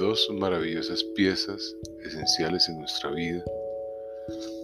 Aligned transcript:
dos 0.00 0.30
maravillosas 0.32 1.04
piezas 1.14 1.76
esenciales 2.06 2.66
en 2.70 2.78
nuestra 2.78 3.10
vida 3.10 3.44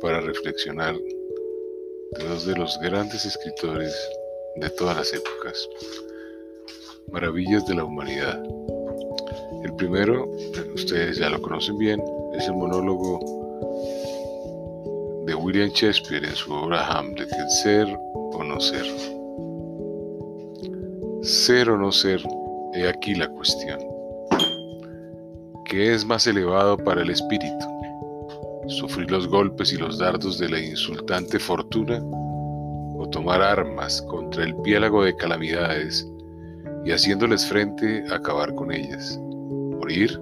para 0.00 0.22
reflexionar 0.22 0.96
de 0.96 2.24
dos 2.26 2.46
de 2.46 2.56
los 2.56 2.78
grandes 2.80 3.26
escritores 3.26 3.94
de 4.56 4.70
todas 4.70 4.96
las 4.96 5.12
épocas, 5.12 5.68
Maravillas 7.12 7.66
de 7.66 7.74
la 7.74 7.84
Humanidad. 7.84 8.42
El 9.62 9.76
primero, 9.76 10.26
ustedes 10.74 11.18
ya 11.18 11.28
lo 11.28 11.40
conocen 11.42 11.76
bien, 11.76 12.02
es 12.34 12.46
el 12.46 12.54
monólogo 12.54 13.20
de 15.26 15.34
William 15.34 15.68
Shakespeare 15.68 16.24
en 16.24 16.34
su 16.34 16.50
obra 16.50 16.86
Hamlet, 16.86 17.30
el 17.30 17.50
ser 17.50 17.86
o 18.14 18.42
no 18.42 18.58
ser. 18.58 18.86
Ser 21.22 21.68
o 21.68 21.76
no 21.76 21.92
ser, 21.92 22.22
he 22.74 22.88
aquí 22.88 23.14
la 23.14 23.28
cuestión. 23.28 23.95
¿Qué 25.76 25.92
es 25.92 26.06
más 26.06 26.26
elevado 26.26 26.78
para 26.78 27.02
el 27.02 27.10
espíritu? 27.10 27.66
¿Sufrir 28.66 29.10
los 29.10 29.28
golpes 29.28 29.74
y 29.74 29.76
los 29.76 29.98
dardos 29.98 30.38
de 30.38 30.48
la 30.48 30.58
insultante 30.58 31.38
fortuna? 31.38 32.00
¿O 32.02 33.06
tomar 33.12 33.42
armas 33.42 34.00
contra 34.08 34.44
el 34.44 34.56
piélago 34.62 35.04
de 35.04 35.14
calamidades 35.14 36.10
y 36.86 36.92
haciéndoles 36.92 37.44
frente 37.44 38.02
acabar 38.10 38.54
con 38.54 38.72
ellas? 38.72 39.20
¿Morir? 39.20 40.18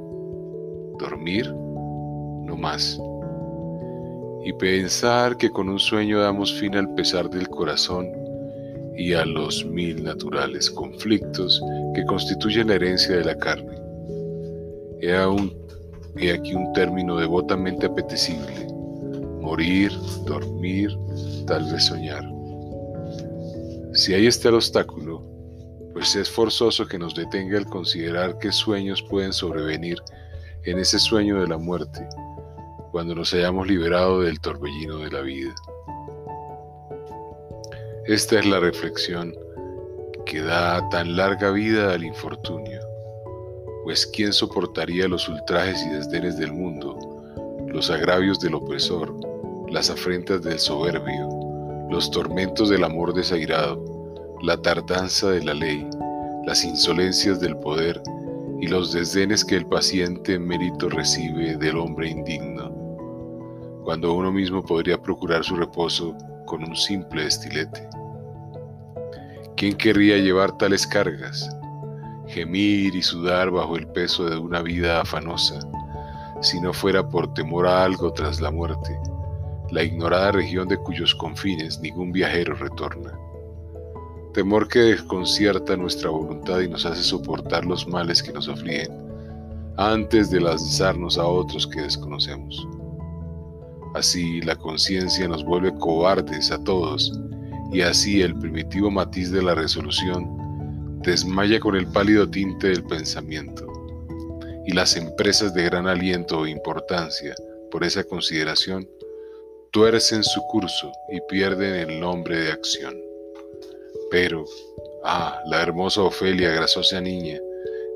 ¿Dormir? 0.98 1.48
No 1.54 2.56
más. 2.56 3.00
Y 4.44 4.52
pensar 4.54 5.36
que 5.36 5.50
con 5.50 5.68
un 5.68 5.78
sueño 5.78 6.18
damos 6.18 6.52
fin 6.52 6.74
al 6.74 6.92
pesar 6.96 7.30
del 7.30 7.48
corazón 7.48 8.10
y 8.96 9.12
a 9.12 9.24
los 9.24 9.64
mil 9.64 10.02
naturales 10.02 10.68
conflictos 10.68 11.62
que 11.94 12.04
constituyen 12.06 12.66
la 12.66 12.74
herencia 12.74 13.18
de 13.18 13.24
la 13.24 13.36
carne 13.36 13.83
He, 15.06 16.32
aquí 16.32 16.54
un 16.54 16.72
término 16.72 17.16
devotamente 17.16 17.86
apetecible. 17.86 18.66
Morir, 19.40 19.92
dormir, 20.24 20.96
tal 21.46 21.70
vez 21.70 21.84
soñar. 21.84 22.24
Si 23.92 24.14
ahí 24.14 24.26
está 24.26 24.48
el 24.48 24.54
obstáculo, 24.54 25.22
pues 25.92 26.16
es 26.16 26.30
forzoso 26.30 26.86
que 26.86 26.98
nos 26.98 27.14
detenga 27.14 27.58
el 27.58 27.66
considerar 27.66 28.38
qué 28.38 28.50
sueños 28.50 29.02
pueden 29.02 29.32
sobrevenir 29.32 29.98
en 30.64 30.78
ese 30.78 30.98
sueño 30.98 31.40
de 31.40 31.48
la 31.48 31.58
muerte, 31.58 32.08
cuando 32.90 33.14
nos 33.14 33.34
hayamos 33.34 33.66
liberado 33.66 34.22
del 34.22 34.40
torbellino 34.40 34.98
de 34.98 35.10
la 35.10 35.20
vida. 35.20 35.54
Esta 38.06 38.38
es 38.38 38.46
la 38.46 38.58
reflexión 38.58 39.34
que 40.24 40.40
da 40.40 40.88
tan 40.88 41.14
larga 41.14 41.50
vida 41.50 41.92
al 41.92 42.04
infortunio 42.04 42.83
pues 43.84 44.06
¿quién 44.06 44.32
soportaría 44.32 45.06
los 45.06 45.28
ultrajes 45.28 45.84
y 45.84 45.90
desdenes 45.90 46.38
del 46.38 46.52
mundo, 46.52 47.22
los 47.68 47.90
agravios 47.90 48.40
del 48.40 48.54
opresor, 48.54 49.14
las 49.70 49.90
afrentas 49.90 50.42
del 50.42 50.58
soberbio, 50.58 51.28
los 51.90 52.10
tormentos 52.10 52.70
del 52.70 52.82
amor 52.82 53.12
desairado, 53.12 53.84
la 54.42 54.56
tardanza 54.56 55.30
de 55.30 55.44
la 55.44 55.52
ley, 55.52 55.86
las 56.46 56.64
insolencias 56.64 57.40
del 57.40 57.58
poder 57.58 58.00
y 58.58 58.68
los 58.68 58.94
desdenes 58.94 59.44
que 59.44 59.56
el 59.56 59.66
paciente 59.66 60.38
mérito 60.38 60.88
recibe 60.88 61.54
del 61.56 61.76
hombre 61.76 62.08
indigno, 62.08 62.72
cuando 63.84 64.14
uno 64.14 64.32
mismo 64.32 64.64
podría 64.64 64.96
procurar 64.96 65.44
su 65.44 65.56
reposo 65.56 66.16
con 66.46 66.64
un 66.64 66.74
simple 66.74 67.26
estilete? 67.26 67.86
¿Quién 69.58 69.76
querría 69.76 70.16
llevar 70.16 70.56
tales 70.56 70.86
cargas? 70.86 71.50
Gemir 72.28 72.94
y 72.94 73.02
sudar 73.02 73.50
bajo 73.50 73.76
el 73.76 73.86
peso 73.88 74.28
de 74.28 74.36
una 74.36 74.62
vida 74.62 75.00
afanosa, 75.00 75.58
si 76.40 76.60
no 76.60 76.72
fuera 76.72 77.08
por 77.08 77.32
temor 77.34 77.66
a 77.66 77.84
algo 77.84 78.12
tras 78.12 78.40
la 78.40 78.50
muerte, 78.50 78.98
la 79.70 79.82
ignorada 79.82 80.32
región 80.32 80.68
de 80.68 80.76
cuyos 80.76 81.14
confines 81.14 81.80
ningún 81.80 82.12
viajero 82.12 82.54
retorna. 82.54 83.12
Temor 84.32 84.68
que 84.68 84.80
desconcierta 84.80 85.76
nuestra 85.76 86.10
voluntad 86.10 86.60
y 86.60 86.68
nos 86.68 86.84
hace 86.86 87.02
soportar 87.02 87.64
los 87.64 87.86
males 87.86 88.22
que 88.22 88.32
nos 88.32 88.48
afligen, 88.48 88.92
antes 89.76 90.30
de 90.30 90.40
lanzarnos 90.40 91.18
a 91.18 91.26
otros 91.26 91.66
que 91.66 91.82
desconocemos. 91.82 92.66
Así 93.94 94.40
la 94.40 94.56
conciencia 94.56 95.28
nos 95.28 95.44
vuelve 95.44 95.72
cobardes 95.78 96.50
a 96.50 96.62
todos 96.64 97.12
y 97.72 97.80
así 97.80 98.22
el 98.22 98.34
primitivo 98.36 98.90
matiz 98.90 99.30
de 99.30 99.42
la 99.42 99.54
resolución 99.54 100.43
desmaya 101.04 101.60
con 101.60 101.76
el 101.76 101.86
pálido 101.86 102.28
tinte 102.28 102.68
del 102.68 102.84
pensamiento, 102.84 103.66
y 104.66 104.72
las 104.72 104.96
empresas 104.96 105.54
de 105.54 105.64
gran 105.64 105.86
aliento 105.86 106.46
e 106.46 106.50
importancia 106.50 107.34
por 107.70 107.84
esa 107.84 108.04
consideración 108.04 108.88
tuercen 109.72 110.22
su 110.22 110.40
curso 110.46 110.92
y 111.10 111.20
pierden 111.28 111.90
el 111.90 112.00
nombre 112.00 112.38
de 112.38 112.52
acción. 112.52 112.94
Pero, 114.10 114.44
ah, 115.04 115.42
la 115.46 115.62
hermosa 115.62 116.02
Ofelia, 116.02 116.50
grasosa 116.50 117.00
niña, 117.00 117.40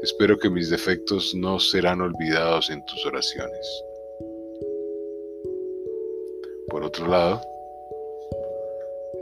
espero 0.03 0.39
que 0.39 0.51
mis 0.51 0.71
defectos 0.71 1.35
no 1.35 1.59
serán 1.61 2.01
olvidados 2.01 2.71
en 2.71 2.85
tus 2.85 3.07
oraciones. 3.07 3.85
Por 6.69 6.85
otro 6.85 7.07
lado, 7.07 7.41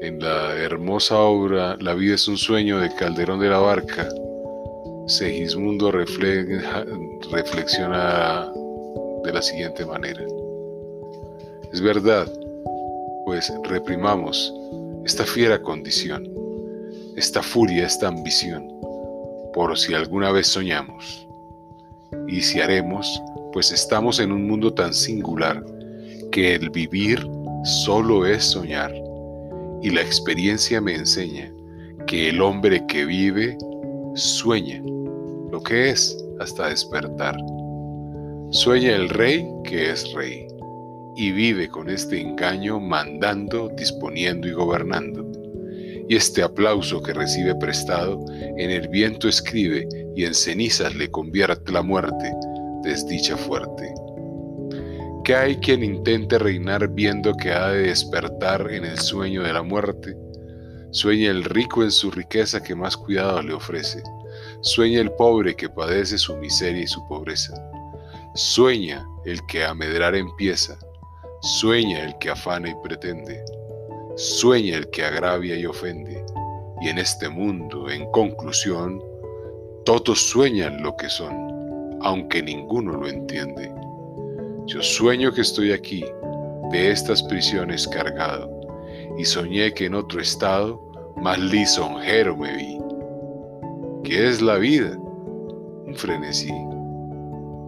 en 0.01 0.21
la 0.21 0.57
hermosa 0.57 1.19
obra 1.19 1.77
La 1.81 1.95
vida 1.95 2.15
es 2.15 2.29
un 2.29 2.37
sueño 2.37 2.79
de 2.79 2.95
Calderón 2.95 3.41
de 3.41 3.49
la 3.49 3.59
Barca, 3.59 4.09
Segismundo 5.07 5.91
reflexiona 5.93 8.53
de 9.25 9.33
la 9.33 9.41
siguiente 9.41 9.87
manera. 9.87 10.23
Es 11.73 11.81
verdad, 11.81 12.31
pues 13.25 13.51
reprimamos 13.65 14.53
esta 15.05 15.25
fiera 15.25 15.63
condición, 15.63 16.29
esta 17.17 17.43
furia, 17.43 17.87
esta 17.87 18.09
ambición, 18.09 18.69
por 19.55 19.79
si 19.79 19.95
alguna 19.95 20.33
vez 20.33 20.49
soñamos. 20.49 21.27
Y 22.27 22.41
si 22.41 22.61
haremos, 22.61 23.23
pues 23.53 23.71
estamos 23.71 24.19
en 24.19 24.33
un 24.33 24.49
mundo 24.49 24.75
tan 24.75 24.93
singular 24.93 25.65
que 26.33 26.57
el 26.57 26.71
vivir 26.71 27.25
solo 27.65 28.27
es 28.27 28.43
soñar 28.45 29.06
y 29.83 29.91
la 29.91 30.01
experiencia 30.01 30.81
me 30.81 30.95
enseña 30.95 31.53
que 32.07 32.29
el 32.29 32.41
hombre 32.41 32.85
que 32.87 33.05
vive 33.05 33.57
sueña 34.15 34.83
lo 35.51 35.63
que 35.63 35.91
es 35.91 36.17
hasta 36.41 36.69
despertar. 36.69 37.37
Sueña 38.51 38.95
el 38.95 39.09
rey 39.09 39.47
que 39.65 39.91
es 39.91 40.13
rey 40.13 40.47
y 41.17 41.33
vive 41.33 41.69
con 41.69 41.89
este 41.89 42.21
engaño 42.21 42.79
mandando, 42.79 43.69
disponiendo 43.77 44.47
y 44.47 44.53
gobernando. 44.53 45.27
Y 46.09 46.15
este 46.15 46.43
aplauso 46.43 47.03
que 47.03 47.13
recibe 47.13 47.55
prestado 47.57 48.25
en 48.57 48.71
el 48.71 48.89
viento 48.89 49.29
escribe 49.29 49.89
y 50.15 50.25
en 50.25 50.35
cenizas 50.35 50.95
le 50.95 51.11
convierte 51.11 51.73
la 51.73 51.83
muerte, 51.83 52.33
desdicha 52.85 53.37
fuerte 53.37 54.06
que 55.27 55.35
hay 55.35 55.57
quien 55.57 55.83
intente 55.83 56.39
reinar 56.39 56.87
viendo 56.87 57.35
que 57.35 57.51
ha 57.51 57.71
de 57.71 57.89
despertar 57.89 58.71
en 58.71 58.85
el 58.85 58.97
sueño 58.97 59.43
de 59.43 59.53
la 59.53 59.61
muerte. 59.61 60.17
Sueña 60.93 61.33
el 61.33 61.43
rico 61.43 61.83
en 61.83 61.91
su 61.91 62.13
riqueza 62.13 62.63
que 62.63 62.77
más 62.77 62.97
cuidado 62.97 63.43
le 63.43 63.53
ofrece. 63.53 64.05
Sueña 64.61 65.01
el 65.01 65.11
pobre 65.11 65.57
que 65.57 65.69
padece 65.69 66.17
su 66.17 66.37
miseria 66.37 66.85
y 66.85 66.87
su 66.87 67.05
pobreza. 67.09 67.53
Sueña 68.37 69.05
el 69.25 69.45
que 69.49 69.65
a 69.65 69.75
medrar 69.75 70.15
empieza. 70.15 70.79
Sueña 71.41 72.05
el 72.05 72.17
que 72.19 72.31
afana 72.31 72.71
y 72.71 72.75
pretende. 72.85 73.43
Sueña 74.15 74.77
el 74.77 74.89
que 74.91 75.07
agravia 75.07 75.57
y 75.57 75.67
ofende. 75.67 76.25
Y 76.83 76.89
en 76.89 76.99
este 76.99 77.29
mundo, 77.29 77.91
en 77.91 78.09
conclusión, 78.13 79.03
todos 79.85 80.21
sueñan 80.21 80.85
lo 80.85 80.97
que 80.97 81.09
son, 81.09 81.99
aunque 82.03 82.45
ninguno 82.45 82.93
lo 82.93 83.09
entiende. 83.09 83.73
Yo 84.67 84.83
sueño 84.83 85.31
que 85.33 85.43
estoy 85.43 85.71
aquí, 85.71 86.05
de 86.73 86.91
estas 86.91 87.23
prisiones 87.23 87.87
cargado, 87.87 88.51
y 89.17 89.25
soñé 89.25 89.73
que 89.73 89.85
en 89.85 89.95
otro 89.95 90.21
estado 90.21 91.15
más 91.17 91.39
lisonjero 91.39 92.37
me 92.37 92.57
vi. 92.57 92.79
¿Qué 94.03 94.27
es 94.27 94.43
la 94.43 94.57
vida? 94.57 94.97
Un 94.99 95.95
frenesí. 95.95 96.53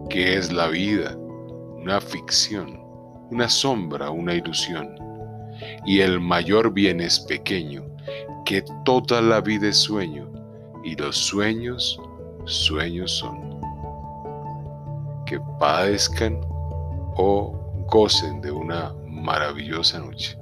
¿Qué 0.09 0.35
es 0.35 0.51
la 0.51 0.67
vida? 0.67 1.15
Una 1.77 2.01
ficción, 2.01 2.77
una 3.31 3.47
sombra, 3.47 4.09
una 4.09 4.35
ilusión. 4.35 4.93
Y 5.85 6.01
el 6.01 6.19
mayor 6.19 6.73
bien 6.73 6.99
es 6.99 7.17
pequeño, 7.17 7.85
que 8.43 8.61
toda 8.83 9.21
la 9.21 9.39
vida 9.39 9.69
es 9.69 9.77
sueño, 9.77 10.29
y 10.83 10.97
los 10.97 11.15
sueños, 11.15 11.97
sueños 12.43 13.09
son. 13.09 13.61
Que 15.25 15.39
padezcan 15.59 16.41
o 17.21 17.85
gocen 17.87 18.39
de 18.39 18.49
una 18.49 18.93
maravillosa 19.05 19.99
noche. 19.99 20.37